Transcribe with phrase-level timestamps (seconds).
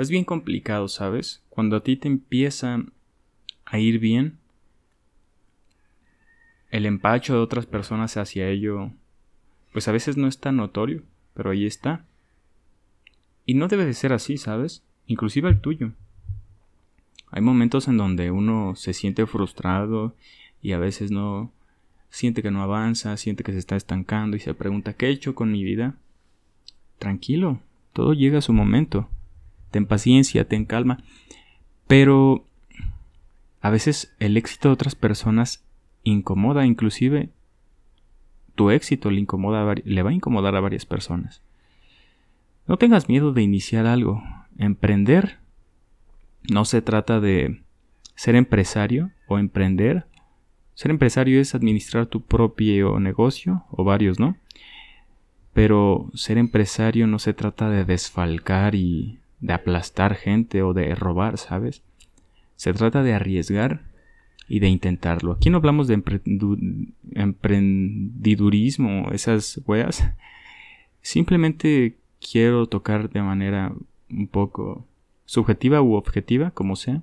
[0.00, 1.42] Es bien complicado, ¿sabes?
[1.50, 2.82] Cuando a ti te empieza
[3.66, 4.38] a ir bien,
[6.70, 8.92] el empacho de otras personas hacia ello,
[9.74, 11.02] pues a veces no es tan notorio,
[11.34, 12.06] pero ahí está.
[13.44, 14.82] Y no debe de ser así, ¿sabes?
[15.06, 15.92] Inclusive el tuyo.
[17.30, 20.16] Hay momentos en donde uno se siente frustrado
[20.62, 21.52] y a veces no
[22.08, 25.34] siente que no avanza, siente que se está estancando y se pregunta ¿qué he hecho
[25.34, 25.96] con mi vida?
[26.98, 27.60] Tranquilo,
[27.92, 29.10] todo llega a su momento.
[29.70, 30.98] Ten paciencia, ten calma.
[31.86, 32.46] Pero
[33.60, 35.64] a veces el éxito de otras personas
[36.02, 37.30] incomoda, inclusive
[38.54, 41.42] tu éxito le, incomoda, le va a incomodar a varias personas.
[42.66, 44.22] No tengas miedo de iniciar algo.
[44.58, 45.38] Emprender
[46.48, 47.62] no se trata de
[48.14, 50.06] ser empresario o emprender.
[50.74, 54.36] Ser empresario es administrar tu propio negocio o varios, ¿no?
[55.52, 61.38] Pero ser empresario no se trata de desfalcar y de aplastar gente o de robar,
[61.38, 61.82] ¿sabes?
[62.56, 63.82] Se trata de arriesgar
[64.48, 65.32] y de intentarlo.
[65.32, 66.02] Aquí no hablamos de
[67.14, 70.04] emprendidurismo, esas weas.
[71.02, 73.72] Simplemente quiero tocar de manera
[74.10, 74.86] un poco
[75.24, 77.02] subjetiva u objetiva, como sea,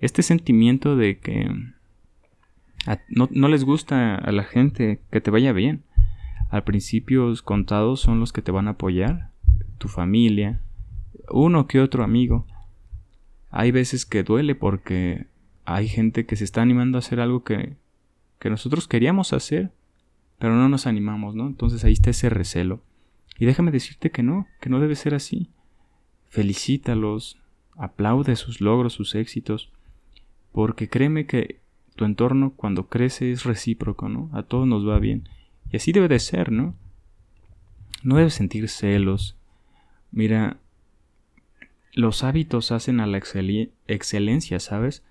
[0.00, 1.48] este sentimiento de que
[3.08, 5.84] no, no, les gusta a la gente que te vaya bien.
[6.50, 9.30] Al principio contados son los que te van a apoyar,
[9.78, 10.60] tu familia,
[11.32, 12.46] uno que otro amigo.
[13.50, 15.26] Hay veces que duele porque
[15.64, 17.76] hay gente que se está animando a hacer algo que,
[18.38, 19.72] que nosotros queríamos hacer,
[20.38, 21.46] pero no nos animamos, ¿no?
[21.46, 22.82] Entonces ahí está ese recelo.
[23.38, 25.50] Y déjame decirte que no, que no debe ser así.
[26.28, 27.40] Felicítalos,
[27.76, 29.70] aplaude sus logros, sus éxitos,
[30.52, 31.60] porque créeme que
[31.96, 34.30] tu entorno cuando crece es recíproco, ¿no?
[34.32, 35.28] A todos nos va bien.
[35.70, 36.74] Y así debe de ser, ¿no?
[38.02, 39.36] No debes sentir celos.
[40.10, 40.58] Mira,
[41.92, 45.04] los hábitos hacen a la excelencia, ¿sabes?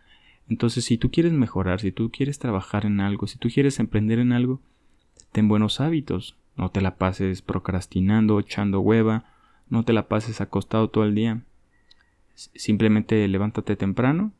[0.49, 4.19] Entonces, si tú quieres mejorar, si tú quieres trabajar en algo, si tú quieres emprender
[4.19, 4.59] en algo,
[5.31, 6.35] ten buenos hábitos.
[6.57, 9.25] No te la pases procrastinando, echando hueva,
[9.69, 11.41] no te la pases acostado todo el día.
[12.35, 14.33] Simplemente levántate temprano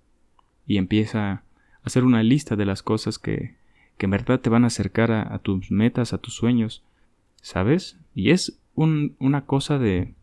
[0.66, 1.44] y empieza a
[1.84, 3.56] hacer una lista de las cosas que,
[3.98, 6.84] que en verdad te van a acercar a, tus metas, a tus sueños.
[7.42, 7.98] ¿Sabes?
[8.14, 10.14] Y es una cosa de,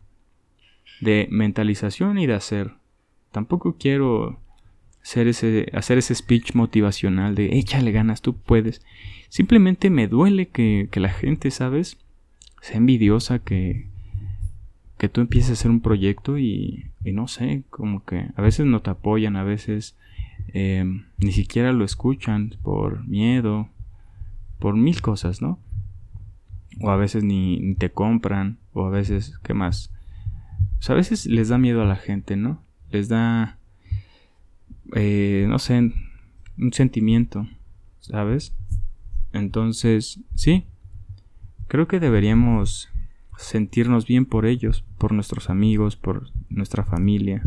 [1.01, 2.73] de mentalización y de hacer.
[3.31, 4.39] Tampoco quiero
[5.03, 8.81] hacer ese, hacer ese speech motivacional de échale ganas, tú puedes.
[9.29, 11.97] Simplemente me duele que, que la gente, ¿sabes?
[12.61, 13.87] Sea envidiosa, que,
[14.97, 18.65] que tú empieces a hacer un proyecto y, y, no sé, como que a veces
[18.65, 19.95] no te apoyan, a veces
[20.53, 20.83] eh,
[21.17, 23.69] ni siquiera lo escuchan por miedo,
[24.59, 25.59] por mil cosas, ¿no?
[26.81, 29.91] O a veces ni, ni te compran, o a veces, ¿qué más?
[30.89, 32.63] A veces les da miedo a la gente, ¿no?
[32.91, 33.59] Les da,
[34.95, 35.93] eh, no sé,
[36.57, 37.47] un sentimiento,
[37.99, 38.55] ¿sabes?
[39.31, 40.65] Entonces, sí,
[41.67, 42.89] creo que deberíamos
[43.37, 47.43] sentirnos bien por ellos, por nuestros amigos, por nuestra familia,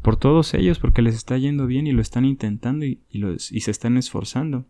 [0.00, 3.60] por todos ellos, porque les está yendo bien y lo están intentando y, los, y
[3.60, 4.64] se están esforzando.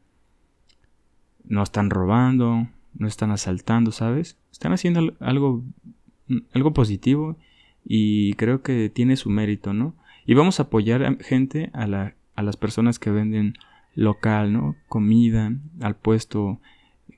[1.44, 4.38] No están robando, no están asaltando, ¿sabes?
[4.50, 5.62] Están haciendo algo
[6.52, 7.36] algo positivo
[7.84, 9.94] y creo que tiene su mérito, ¿no?
[10.26, 13.54] Y vamos a apoyar a gente, a, la, a las personas que venden
[13.94, 14.76] local, ¿no?
[14.88, 16.60] Comida, al puesto,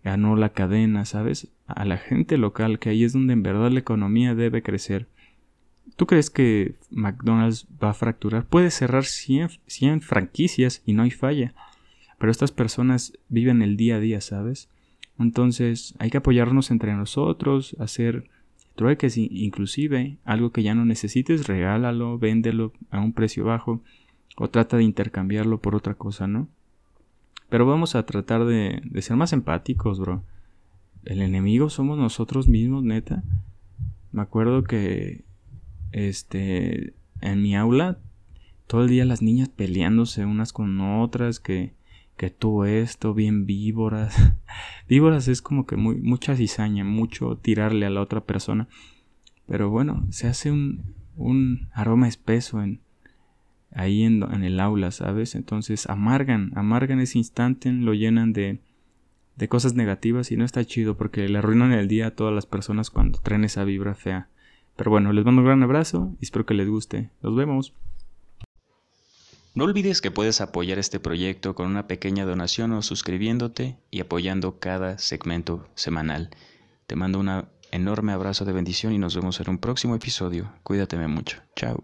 [0.03, 1.49] ganó la cadena, ¿sabes?
[1.67, 5.09] A la gente local, que ahí es donde en verdad la economía debe crecer.
[5.95, 8.47] ¿Tú crees que McDonald's va a fracturar?
[8.47, 11.55] Puede cerrar 100, 100 franquicias y no hay falla.
[12.19, 14.69] Pero estas personas viven el día a día, ¿sabes?
[15.19, 18.29] Entonces hay que apoyarnos entre nosotros, hacer
[18.77, 23.83] trueques, inclusive algo que ya no necesites, regálalo, véndelo a un precio bajo
[24.37, 26.49] o trata de intercambiarlo por otra cosa, ¿no?
[27.49, 30.23] Pero vamos a tratar de, de ser más empáticos, bro.
[31.05, 33.25] El enemigo somos nosotros mismos, neta.
[34.13, 35.25] Me acuerdo que
[35.93, 37.99] este en mi aula
[38.67, 41.76] todo el día las niñas peleándose unas con otras que
[42.17, 44.17] que tú esto, bien víboras.
[44.89, 48.69] víboras es como que muy, mucha cizaña, mucho tirarle a la otra persona.
[49.47, 52.81] Pero bueno, se hace un, un aroma espeso en,
[53.73, 55.35] ahí en, el aula, ¿sabes?
[55.35, 58.61] Entonces amargan, amargan ese instante, lo llenan de,
[59.37, 62.47] de cosas negativas y no está chido porque le arruinan el día a todas las
[62.47, 64.29] personas cuando traen esa vibra fea.
[64.77, 67.11] Pero bueno, les mando un gran abrazo y espero que les guste.
[67.23, 67.75] Nos vemos.
[69.57, 74.59] No olvides que puedes apoyar este proyecto con una pequeña donación o suscribiéndote y apoyando
[74.59, 76.29] cada segmento semanal.
[76.87, 80.53] Te mando un enorme abrazo de bendición y nos vemos en un próximo episodio.
[80.63, 81.39] Cuídateme mucho.
[81.57, 81.83] Chao.